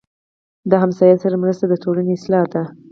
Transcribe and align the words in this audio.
د 0.69 0.71
ګاونډي 0.81 1.13
سره 1.23 1.35
مرسته 1.43 1.65
د 1.67 1.73
ټولنې 1.83 2.11
اصلاح 2.17 2.45
ده 2.53 2.63